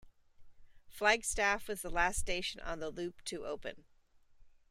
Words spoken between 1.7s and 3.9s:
the last station on the loop to open.